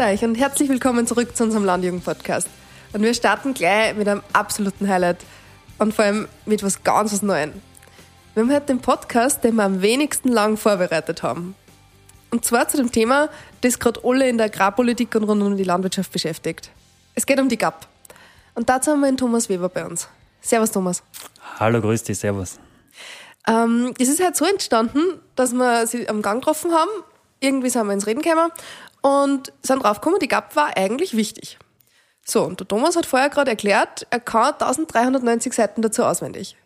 [0.00, 2.48] euch und herzlich willkommen zurück zu unserem Landjugend-Podcast.
[2.94, 5.18] Und wir starten gleich mit einem absoluten Highlight
[5.78, 7.52] und vor allem mit was ganz was Neuem.
[8.32, 11.54] Wir haben heute den Podcast, den wir am wenigsten lang vorbereitet haben.
[12.30, 13.28] Und zwar zu dem Thema,
[13.60, 16.70] das gerade alle in der Agrarpolitik und rund um die Landwirtschaft beschäftigt.
[17.14, 17.86] Es geht um die GAP.
[18.54, 20.08] Und dazu haben wir den Thomas Weber bei uns.
[20.40, 21.02] Servus, Thomas.
[21.58, 22.58] Hallo, grüß dich, servus.
[23.46, 26.90] Ähm, es ist halt so entstanden, dass wir sie am Gang getroffen haben.
[27.40, 28.50] Irgendwie sind wir ins Reden gekommen
[29.02, 31.58] und sind draufgekommen, die GAP war eigentlich wichtig.
[32.24, 36.56] So, und der Thomas hat vorher gerade erklärt, er kann 1390 Seiten dazu auswendig.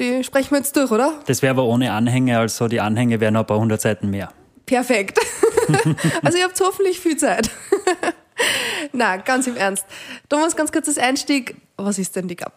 [0.00, 1.14] Die sprechen wir jetzt durch, oder?
[1.26, 4.32] Das wäre aber ohne Anhänge, also die Anhänge wären noch ein paar hundert Seiten mehr.
[4.66, 5.18] Perfekt.
[6.22, 7.50] also ihr habt hoffentlich viel Zeit.
[8.92, 9.86] Na, ganz im Ernst.
[10.28, 11.56] Thomas, ganz kurzes Einstieg.
[11.76, 12.52] Was ist denn die GAP?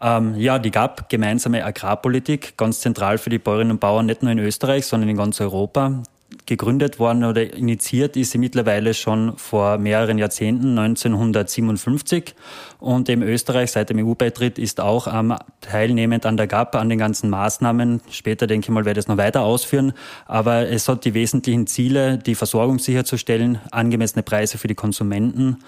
[0.00, 4.32] Ähm, ja, die GAP, gemeinsame Agrarpolitik, ganz zentral für die Bäuerinnen und Bauern, nicht nur
[4.32, 6.02] in Österreich, sondern in ganz Europa
[6.46, 12.34] gegründet worden oder initiiert ist sie mittlerweile schon vor mehreren Jahrzehnten, 1957.
[12.78, 16.98] Und im Österreich seit dem EU-Beitritt ist auch ähm, teilnehmend an der GAP, an den
[16.98, 18.00] ganzen Maßnahmen.
[18.10, 19.92] Später, denke ich mal, werde ich es noch weiter ausführen.
[20.26, 25.58] Aber es hat die wesentlichen Ziele, die Versorgung sicherzustellen, angemessene Preise für die Konsumenten,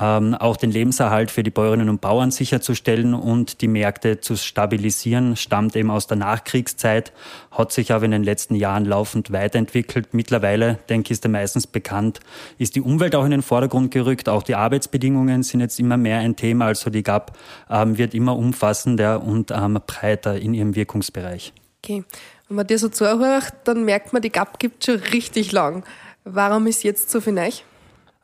[0.00, 5.36] ähm, auch den Lebenserhalt für die Bäuerinnen und Bauern sicherzustellen und die Märkte zu stabilisieren,
[5.36, 7.12] stammt eben aus der Nachkriegszeit,
[7.50, 11.66] hat sich aber in den letzten Jahren laufend weiterentwickelt mittlerweile, denke ich, ist ja meistens
[11.66, 12.20] bekannt,
[12.56, 14.28] ist die Umwelt auch in den Vordergrund gerückt.
[14.28, 16.66] Auch die Arbeitsbedingungen sind jetzt immer mehr ein Thema.
[16.66, 17.36] Also die GAP
[17.68, 21.52] ähm, wird immer umfassender und ähm, breiter in ihrem Wirkungsbereich.
[21.82, 22.04] Okay.
[22.48, 25.82] Wenn man dir so zuhört, dann merkt man, die GAP gibt schon richtig lang.
[26.22, 27.50] Warum ist jetzt so viel neu?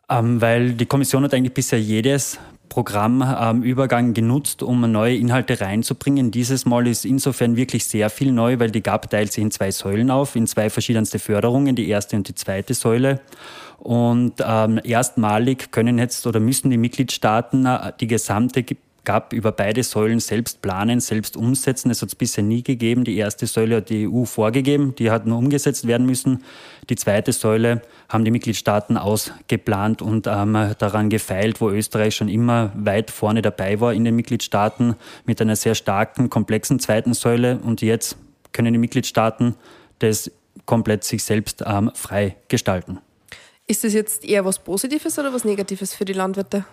[0.08, 2.38] Ähm, weil die Kommission hat eigentlich bisher jedes
[2.68, 6.30] Programmübergang ähm, genutzt, um neue Inhalte reinzubringen.
[6.30, 9.70] Dieses Mal ist insofern wirklich sehr viel neu, weil die GAP teilt sich in zwei
[9.70, 13.20] Säulen auf, in zwei verschiedenste Förderungen, die erste und die zweite Säule.
[13.78, 18.64] Und ähm, erstmalig können jetzt oder müssen die Mitgliedstaaten äh, die gesamte
[19.08, 21.90] GAP über beide Säulen selbst planen, selbst umsetzen.
[21.90, 23.04] Es hat es bisher nie gegeben.
[23.04, 26.44] Die erste Säule hat die EU vorgegeben, die hat nur umgesetzt werden müssen.
[26.90, 27.80] Die zweite Säule
[28.10, 33.80] haben die Mitgliedstaaten ausgeplant und ähm, daran gefeilt, wo Österreich schon immer weit vorne dabei
[33.80, 37.60] war in den Mitgliedstaaten mit einer sehr starken, komplexen zweiten Säule.
[37.64, 38.18] Und jetzt
[38.52, 39.54] können die Mitgliedstaaten
[40.00, 40.30] das
[40.66, 42.98] komplett sich selbst ähm, frei gestalten.
[43.66, 46.66] Ist das jetzt eher was Positives oder was Negatives für die Landwirte?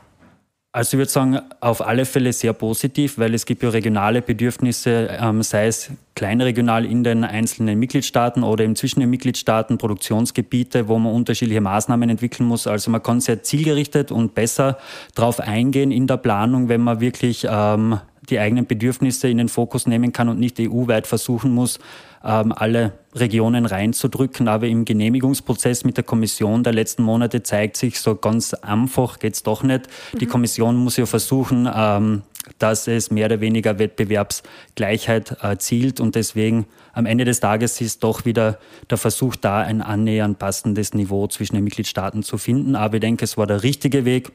[0.76, 5.08] Also ich würde sagen, auf alle Fälle sehr positiv, weil es gibt ja regionale Bedürfnisse,
[5.22, 11.00] ähm, sei es kleinregional in den einzelnen Mitgliedstaaten oder eben zwischen den Mitgliedstaaten, Produktionsgebiete, wo
[11.00, 12.68] man unterschiedliche Maßnahmen entwickeln muss.
[12.68, 14.78] Also man kann sehr zielgerichtet und besser
[15.14, 19.88] darauf eingehen in der Planung, wenn man wirklich ähm, die eigenen Bedürfnisse in den Fokus
[19.88, 21.80] nehmen kann und nicht EU-weit versuchen muss,
[22.24, 24.48] ähm, alle Regionen reinzudrücken.
[24.48, 29.44] Aber im Genehmigungsprozess mit der Kommission der letzten Monate zeigt sich, so ganz einfach geht's
[29.44, 29.88] doch nicht.
[30.14, 30.20] Mhm.
[30.20, 32.24] Die Kommission muss ja versuchen, ähm,
[32.60, 38.26] dass es mehr oder weniger Wettbewerbsgleichheit erzielt und deswegen am Ende des Tages ist doch
[38.26, 38.60] wieder
[38.90, 42.76] der Versuch da, ein annähernd passendes Niveau zwischen den Mitgliedstaaten zu finden.
[42.76, 44.32] Aber ich denke, es war der richtige Weg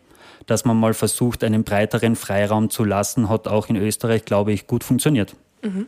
[0.46, 4.66] dass man mal versucht, einen breiteren Freiraum zu lassen, hat auch in Österreich, glaube ich,
[4.66, 5.36] gut funktioniert.
[5.62, 5.86] Mhm.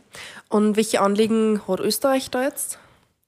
[0.49, 2.79] Und welche Anliegen hat Österreich da jetzt?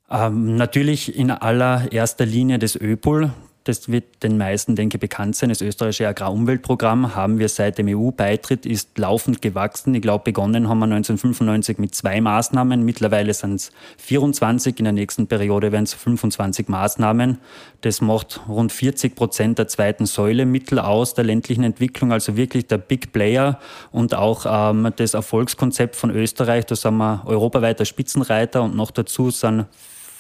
[0.10, 3.32] Ähm, natürlich in allererster Linie das ÖPOL.
[3.66, 5.50] Das wird den meisten, denke ich, bekannt sein.
[5.50, 9.96] Das österreichische Agrarumweltprogramm haben wir seit dem EU-Beitritt, ist laufend gewachsen.
[9.96, 12.86] Ich glaube, begonnen haben wir 1995 mit zwei Maßnahmen.
[12.86, 14.78] Mittlerweile sind es 24.
[14.78, 17.40] In der nächsten Periode werden es 25 Maßnahmen.
[17.82, 22.68] Das macht rund 40 Prozent der zweiten Säule Mittel aus der ländlichen Entwicklung, also wirklich
[22.68, 23.60] der Big Player
[23.92, 26.68] und auch ähm, das Erfolgskonzept von Österreich.
[26.68, 29.66] Da sind wir europaweiter Spitzenreiter und noch dazu sind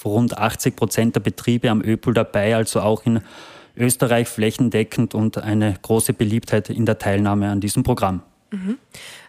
[0.06, 3.22] rund 80 Prozent der Betriebe am Öpol dabei, also auch in
[3.76, 8.22] Österreich flächendeckend und eine große Beliebtheit in der Teilnahme an diesem Programm.
[8.52, 8.78] Mhm.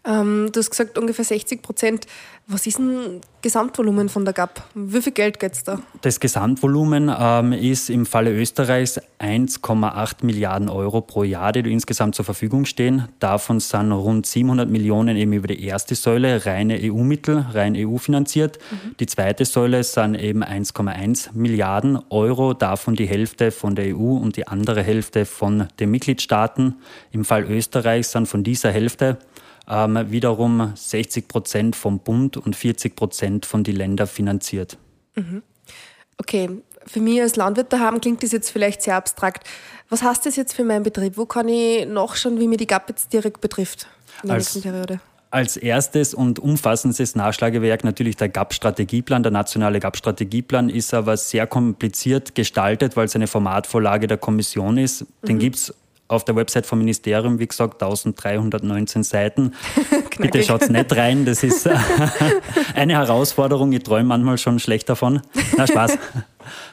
[0.07, 2.07] Ähm, du hast gesagt, ungefähr 60 Prozent.
[2.47, 4.63] Was ist ein Gesamtvolumen von der GAP?
[4.75, 5.81] Wie viel Geld geht es da?
[6.03, 12.25] Das Gesamtvolumen ähm, ist im Falle Österreichs 1,8 Milliarden Euro pro Jahr, die insgesamt zur
[12.25, 13.09] Verfügung stehen.
[13.19, 18.59] Davon sind rund 700 Millionen eben über die erste Säule reine EU-Mittel, rein EU-finanziert.
[18.71, 18.97] Mhm.
[19.01, 24.37] Die zweite Säule sind eben 1,1 Milliarden Euro, davon die Hälfte von der EU und
[24.37, 26.77] die andere Hälfte von den Mitgliedstaaten.
[27.11, 29.19] Im Fall Österreichs sind von dieser Hälfte
[29.69, 34.79] ähm, wiederum 60 Prozent vom Bund und 40 Prozent von den Ländern finanziert.
[35.15, 35.43] Mhm.
[36.19, 36.51] Okay,
[36.87, 39.47] für mich als Landwirt daheim klingt das jetzt vielleicht sehr abstrakt.
[39.89, 41.17] Was heißt das jetzt für meinen Betrieb?
[41.17, 43.87] Wo kann ich nachschauen, wie mir die GAP jetzt direkt betrifft
[44.23, 45.01] in der als, nächsten Periode?
[45.31, 49.23] als erstes und umfassendes Nachschlagewerk natürlich der GAP-Strategieplan.
[49.23, 55.05] Der nationale GAP-Strategieplan ist aber sehr kompliziert gestaltet, weil es eine Formatvorlage der Kommission ist.
[55.27, 55.41] Den mhm.
[55.41, 55.75] gibt es
[56.09, 59.55] auf der Website vom Ministerium, wie gesagt, 1319 Seiten.
[60.19, 61.69] Bitte schaut nicht rein, das ist
[62.75, 63.73] eine Herausforderung.
[63.73, 65.23] Ich träume manchmal schon schlecht davon.
[65.57, 65.99] Na, Spaß.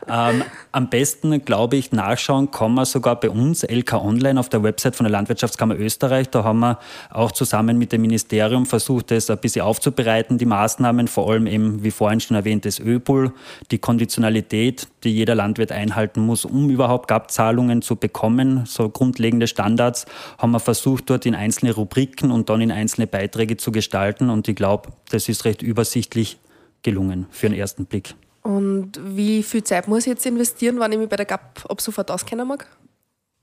[0.07, 4.63] Ähm, am besten, glaube ich, nachschauen kann man sogar bei uns, LK Online, auf der
[4.63, 6.29] Website von der Landwirtschaftskammer Österreich.
[6.29, 6.79] Da haben wir
[7.09, 11.83] auch zusammen mit dem Ministerium versucht, das ein bisschen aufzubereiten, die Maßnahmen, vor allem eben,
[11.83, 13.33] wie vorhin schon erwähnt, das ÖPOL,
[13.71, 20.05] die Konditionalität, die jeder Landwirt einhalten muss, um überhaupt GAP-Zahlungen zu bekommen, so grundlegende Standards,
[20.37, 24.29] haben wir versucht, dort in einzelne Rubriken und dann in einzelne Beiträge zu gestalten.
[24.29, 26.37] Und ich glaube, das ist recht übersichtlich
[26.83, 28.15] gelungen für den ersten Blick.
[28.43, 31.81] Und wie viel Zeit muss ich jetzt investieren, wenn ich mich bei der GAP ab
[31.81, 32.67] sofort auskennen mag?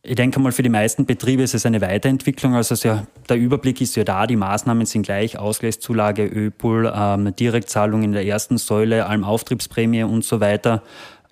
[0.03, 2.55] Ich denke mal, für die meisten Betriebe ist es eine Weiterentwicklung.
[2.55, 8.03] Also ja, der Überblick ist ja da, die Maßnahmen sind gleich, Ausgleichszulage, ÖPOL, ähm, Direktzahlung
[8.03, 10.83] in der ersten Säule, allem Auftriebsprämie und so weiter.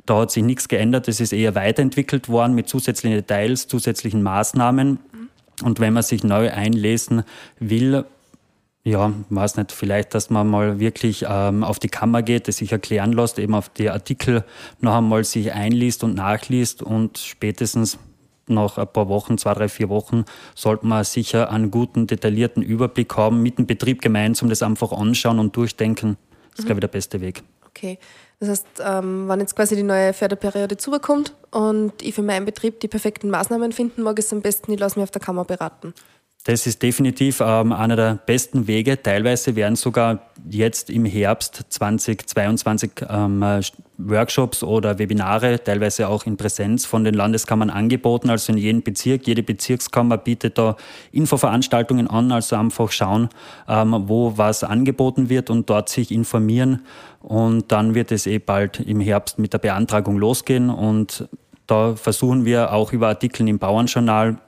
[0.04, 1.08] Da hat sich nichts geändert.
[1.08, 4.98] Es ist eher weiterentwickelt worden mit zusätzlichen Details, zusätzlichen Maßnahmen.
[5.62, 7.24] Und wenn man sich neu einlesen
[7.58, 8.04] will,
[8.88, 12.72] ja, weiß nicht, vielleicht, dass man mal wirklich ähm, auf die Kammer geht, das sich
[12.72, 14.44] erklären lässt, eben auf die Artikel
[14.80, 17.98] noch einmal sich einliest und nachliest und spätestens
[18.46, 20.24] nach ein paar Wochen, zwei, drei, vier Wochen,
[20.54, 25.38] sollte man sicher einen guten, detaillierten Überblick haben, mit dem Betrieb gemeinsam das einfach anschauen
[25.38, 26.16] und durchdenken.
[26.50, 26.66] Das ist, mhm.
[26.66, 27.42] glaube ich, der beste Weg.
[27.66, 27.98] Okay.
[28.40, 32.80] Das heißt, ähm, wenn jetzt quasi die neue Förderperiode zubekommt und ich für meinen Betrieb
[32.80, 35.44] die perfekten Maßnahmen finden mag, ist es am besten, ich lasse mich auf der Kammer
[35.44, 35.92] beraten.
[36.44, 39.02] Das ist definitiv ähm, einer der besten Wege.
[39.02, 43.44] Teilweise werden sogar jetzt im Herbst 2022 ähm,
[43.98, 48.30] Workshops oder Webinare, teilweise auch in Präsenz von den Landeskammern angeboten.
[48.30, 50.76] Also in jedem Bezirk, jede Bezirkskammer bietet da
[51.12, 52.32] Infoveranstaltungen an.
[52.32, 53.28] Also einfach schauen,
[53.68, 56.82] ähm, wo was angeboten wird und dort sich informieren.
[57.20, 60.70] Und dann wird es eh bald im Herbst mit der Beantragung losgehen.
[60.70, 61.28] Und
[61.66, 64.38] da versuchen wir auch über Artikel im Bauernjournal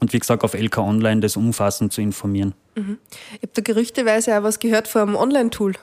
[0.00, 2.54] und wie gesagt auf LK Online das umfassend zu informieren.
[2.74, 2.98] Mhm.
[3.34, 5.74] Ich habe da gerüchteweise auch was gehört vom Online-Tool.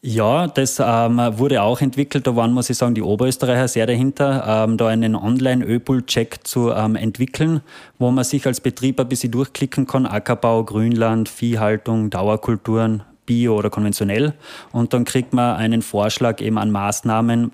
[0.00, 2.26] Ja, das ähm, wurde auch entwickelt.
[2.26, 6.96] Da waren, muss ich sagen, die Oberösterreicher sehr dahinter, ähm, da einen Online-Öpol-Check zu ähm,
[6.96, 7.62] entwickeln,
[7.98, 10.06] wo man sich als Betrieb ein bisschen durchklicken kann.
[10.06, 14.34] Ackerbau, Grünland, Viehhaltung, Dauerkulturen, Bio oder konventionell.
[14.72, 17.52] Und dann kriegt man einen Vorschlag eben an Maßnahmen,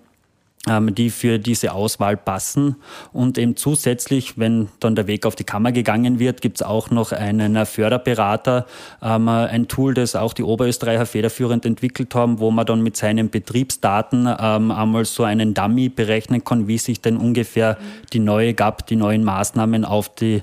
[0.92, 2.76] die für diese Auswahl passen.
[3.12, 6.90] Und eben zusätzlich, wenn dann der Weg auf die Kammer gegangen wird, gibt es auch
[6.90, 8.66] noch einen Förderberater,
[9.02, 13.30] ähm, ein Tool, das auch die Oberösterreicher federführend entwickelt haben, wo man dann mit seinen
[13.30, 17.78] Betriebsdaten ähm, einmal so einen Dummy berechnen kann, wie sich denn ungefähr
[18.12, 20.42] die neue GAP, die neuen Maßnahmen auf die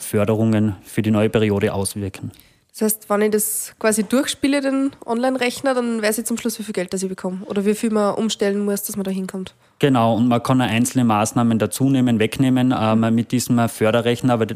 [0.00, 2.32] Förderungen für die neue Periode auswirken.
[2.72, 6.62] Das heißt, wenn ich das quasi durchspiele, den Online-Rechner, dann weiß ich zum Schluss, wie
[6.62, 9.54] viel Geld das ich bekomme oder wie viel man umstellen muss, dass man da hinkommt.
[9.80, 14.46] Genau, und man kann einzelne Maßnahmen dazunehmen, wegnehmen ähm, mit diesem Förderrechner, aber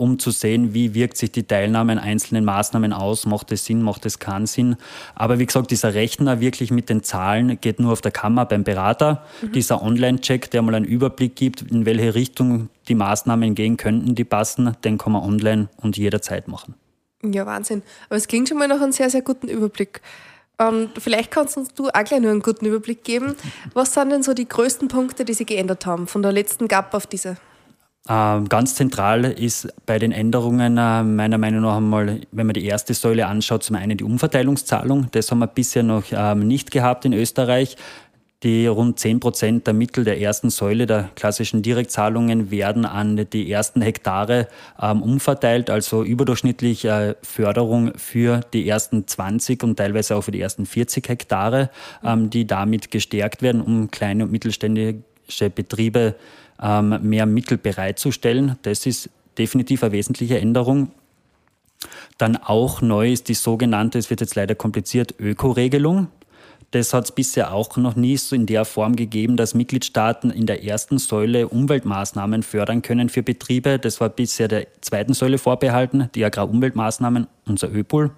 [0.00, 3.82] um zu sehen, wie wirkt sich die Teilnahme an einzelnen Maßnahmen aus, macht es Sinn,
[3.82, 4.76] macht es keinen Sinn.
[5.14, 8.64] Aber wie gesagt, dieser Rechner wirklich mit den Zahlen geht nur auf der Kammer beim
[8.64, 9.24] Berater.
[9.42, 9.52] Mhm.
[9.52, 14.24] Dieser Online-Check, der mal einen Überblick gibt, in welche Richtung die Maßnahmen gehen könnten, die
[14.24, 16.74] passen, den kann man online und jederzeit machen.
[17.22, 17.82] Ja, Wahnsinn.
[18.08, 20.00] Aber es klingt schon mal nach einem sehr, sehr guten Überblick.
[20.58, 23.34] Und vielleicht kannst uns du auch gleich nur einen guten Überblick geben.
[23.72, 26.94] Was sind denn so die größten Punkte, die sich geändert haben, von der letzten GAP
[26.94, 27.36] auf diese?
[28.08, 32.64] Ähm, ganz zentral ist bei den Änderungen äh, meiner Meinung nach einmal, wenn man die
[32.64, 35.08] erste Säule anschaut, zum einen die Umverteilungszahlung.
[35.12, 37.76] Das haben wir bisher noch ähm, nicht gehabt in Österreich.
[38.42, 43.52] Die rund 10 Prozent der Mittel der ersten Säule der klassischen Direktzahlungen werden an die
[43.52, 44.48] ersten Hektare
[44.80, 50.40] ähm, umverteilt, also überdurchschnittlich äh, Förderung für die ersten 20 und teilweise auch für die
[50.40, 51.68] ersten 40 Hektare,
[52.02, 56.14] ähm, die damit gestärkt werden, um kleine und mittelständische Betriebe
[56.62, 58.56] ähm, mehr Mittel bereitzustellen.
[58.62, 60.92] Das ist definitiv eine wesentliche Änderung.
[62.16, 66.08] Dann auch neu ist die sogenannte, es wird jetzt leider kompliziert, Ökoregelung.
[66.72, 70.46] Das hat es bisher auch noch nie so in der Form gegeben, dass Mitgliedstaaten in
[70.46, 73.80] der ersten Säule Umweltmaßnahmen fördern können für Betriebe.
[73.80, 78.12] Das war bisher der zweiten Säule vorbehalten, die Agrarumweltmaßnahmen, unser ÖPOL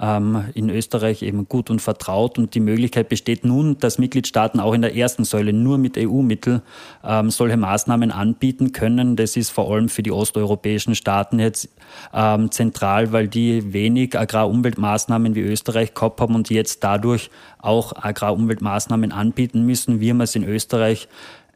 [0.00, 2.38] ähm, in Österreich eben gut und vertraut.
[2.38, 6.62] Und die Möglichkeit besteht nun, dass Mitgliedstaaten auch in der ersten Säule nur mit EU-Mitteln
[7.04, 9.16] ähm, solche Maßnahmen anbieten können.
[9.16, 11.68] Das ist vor allem für die osteuropäischen Staaten jetzt
[12.12, 19.12] ähm, zentral, weil die wenig Agrarumweltmaßnahmen wie Österreich gehabt haben und jetzt dadurch auch Agrarumweltmaßnahmen
[19.12, 21.08] anbieten müssen, wie man es in Österreich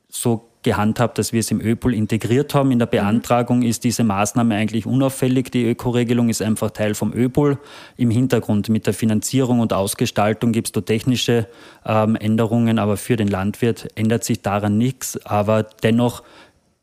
[0.08, 2.70] so gehandhabt, dass wir es im ÖPOL integriert haben.
[2.70, 3.66] In der Beantragung mhm.
[3.66, 5.50] ist diese Maßnahme eigentlich unauffällig.
[5.50, 7.58] Die Ökoregelung ist einfach Teil vom ÖPOL.
[7.96, 11.46] Im Hintergrund mit der Finanzierung und Ausgestaltung gibt es da technische
[11.84, 15.24] ähm, Änderungen, aber für den Landwirt ändert sich daran nichts.
[15.26, 16.22] Aber dennoch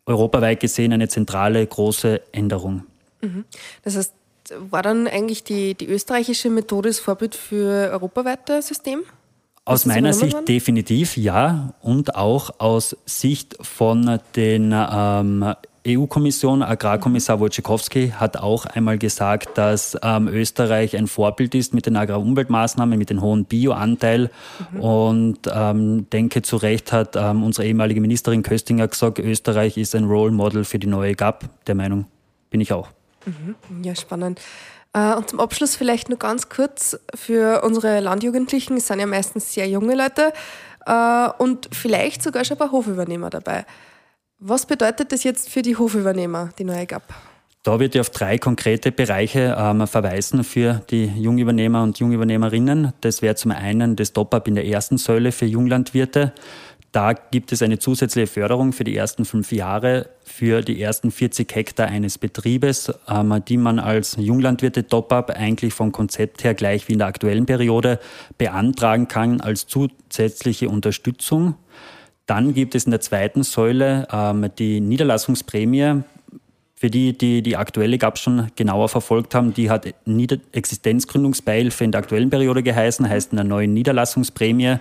[0.05, 2.83] europaweit gesehen eine zentrale große Änderung.
[3.21, 3.45] Mhm.
[3.83, 4.13] Das heißt,
[4.57, 9.03] war dann eigentlich die, die österreichische Methode das Vorbild für europaweite System?
[9.69, 15.53] Aus meiner Sicht definitiv ja und auch aus Sicht von den ähm,
[15.87, 21.95] EU-Kommission, Agrarkommissar Wojciechowski hat auch einmal gesagt, dass ähm, Österreich ein Vorbild ist mit den
[21.95, 24.29] Agrarumweltmaßnahmen, mit dem hohen Bioanteil.
[24.71, 24.79] Mhm.
[24.79, 30.05] Und ähm, denke, zu Recht hat ähm, unsere ehemalige Ministerin Köstinger gesagt, Österreich ist ein
[30.05, 31.45] Role Model für die neue GAP.
[31.67, 32.05] Der Meinung
[32.49, 32.89] bin ich auch.
[33.25, 33.83] Mhm.
[33.83, 34.41] Ja, spannend.
[34.93, 39.53] Äh, und zum Abschluss vielleicht nur ganz kurz für unsere Landjugendlichen, es sind ja meistens
[39.53, 40.33] sehr junge Leute
[40.85, 43.65] äh, und vielleicht sogar schon ein paar Hofübernehmer dabei.
[44.39, 47.03] Was bedeutet das jetzt für die Hofübernehmer, die neue GAP?
[47.63, 52.93] Da wird ja auf drei konkrete Bereiche ähm, verweisen für die Jungübernehmer und Jungübernehmerinnen.
[53.01, 56.31] Das wäre zum einen das Top-up in der ersten Säule für Junglandwirte.
[56.91, 61.53] Da gibt es eine zusätzliche Förderung für die ersten fünf Jahre für die ersten 40
[61.53, 66.93] Hektar eines Betriebes, ähm, die man als Junglandwirte Top-up eigentlich vom Konzept her gleich wie
[66.93, 67.99] in der aktuellen Periode
[68.37, 71.55] beantragen kann als zusätzliche Unterstützung.
[72.25, 76.03] Dann gibt es in der zweiten Säule ähm, die Niederlassungsprämie.
[76.81, 81.91] Für die, die die aktuelle GAP schon genauer verfolgt haben, die hat Nieder Existenzgründungsbeihilfe in
[81.91, 84.77] der aktuellen Periode geheißen, heißt eine neue Niederlassungsprämie.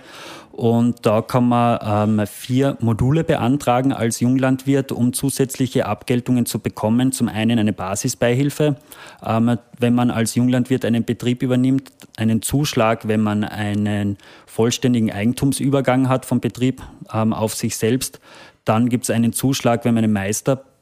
[0.53, 1.79] Und da kann man
[2.21, 7.11] ähm, vier Module beantragen als Junglandwirt, um zusätzliche Abgeltungen zu bekommen.
[7.11, 8.77] Zum einen eine Basisbeihilfe,
[9.21, 16.07] ähm, wenn man als Junglandwirt einen Betrieb übernimmt, einen Zuschlag, wenn man einen vollständigen Eigentumsübergang
[16.07, 16.81] hat vom Betrieb
[17.13, 18.21] ähm, auf sich selbst.
[18.63, 20.13] Dann gibt es einen Zuschlag, wenn man eine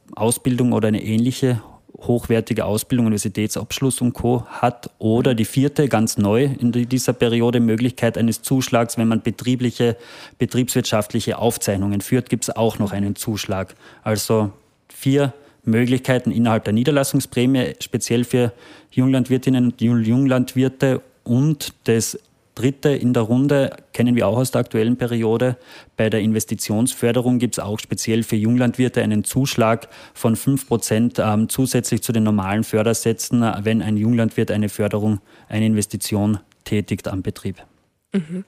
[0.08, 1.62] Meisterausbildung oder eine ähnliche
[2.00, 4.46] hochwertige Ausbildung, Universitätsabschluss und Co.
[4.46, 4.92] hat.
[5.00, 9.98] Oder die vierte, ganz neu in dieser Periode, Möglichkeit eines Zuschlags, wenn man betriebliche,
[10.38, 13.74] betriebswirtschaftliche Aufzeichnungen führt, gibt es auch noch einen Zuschlag.
[14.04, 14.52] Also
[14.90, 15.34] vier
[15.64, 18.54] Möglichkeiten innerhalb der Niederlassungsprämie, speziell für
[18.92, 22.20] Junglandwirtinnen und Junglandwirte und des
[22.58, 25.58] dritte in der Runde kennen wir auch aus der aktuellen Periode.
[25.96, 31.50] Bei der Investitionsförderung gibt es auch speziell für Junglandwirte einen Zuschlag von 5 Prozent ähm,
[31.50, 37.64] zusätzlich zu den normalen Fördersätzen, wenn ein Junglandwirt eine Förderung, eine Investition tätigt am Betrieb.
[38.14, 38.44] Mhm.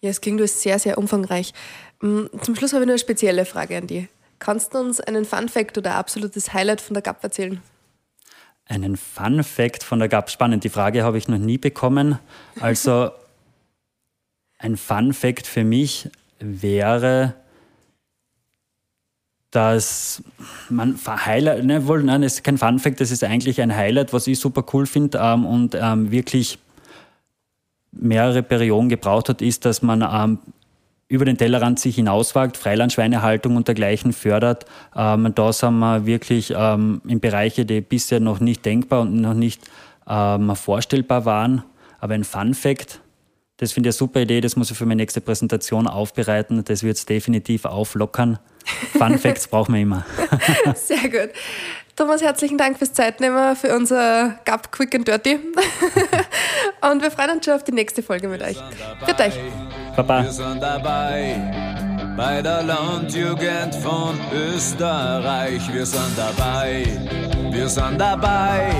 [0.00, 1.54] Ja, es klingt sehr, sehr umfangreich.
[2.00, 4.08] Mm, zum Schluss habe ich noch eine spezielle Frage an dich.
[4.40, 7.62] Kannst du uns einen Fun-Fact oder absolutes Highlight von der GAP erzählen?
[8.66, 10.30] Einen Fun Fact von der GAP.
[10.30, 12.18] Spannend, die Frage habe ich noch nie bekommen.
[12.60, 13.10] Also
[14.62, 17.34] ein Fun Fact für mich wäre,
[19.50, 20.22] dass
[20.70, 24.12] man Highlight, ne, wohl, nein, es ist kein Fun Fact, das ist eigentlich ein Highlight,
[24.12, 26.58] was ich super cool finde ähm, und ähm, wirklich
[27.90, 30.38] mehrere Perioden gebraucht hat, ist, dass man ähm,
[31.08, 34.64] über den Tellerrand sich hinauswagt, Freilandschweinehaltung und dergleichen fördert.
[34.96, 39.34] Ähm, da sind wir wirklich ähm, in Bereiche, die bisher noch nicht denkbar und noch
[39.34, 39.60] nicht
[40.08, 41.64] ähm, vorstellbar waren.
[42.00, 43.01] Aber ein Fun Fact,
[43.62, 46.64] das finde ich eine super Idee, das muss ich für meine nächste Präsentation aufbereiten.
[46.64, 48.40] Das wird es definitiv auflockern.
[48.98, 50.04] Fun Facts brauchen wir immer.
[50.74, 51.30] Sehr gut.
[51.94, 55.38] Thomas, herzlichen Dank fürs Zeitnehmen, für unser Gap Quick and Dirty.
[56.90, 58.56] Und wir freuen uns schon auf die nächste Folge mit euch.
[59.06, 59.34] Für euch.
[59.94, 60.24] Baba.
[60.24, 65.72] Wir sind dabei bei der Landjugend von Österreich.
[65.72, 66.84] Wir sind dabei.
[67.52, 68.72] Wir sind dabei